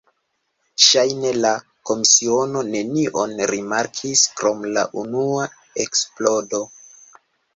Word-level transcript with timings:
Ŝajne 0.83 1.33
la 1.41 1.49
komisiono 1.89 2.63
nenion 2.69 3.35
rimarkis, 3.51 4.23
krom 4.39 4.65
la 4.79 4.85
unua 5.03 5.47
eksplodo. 5.87 6.63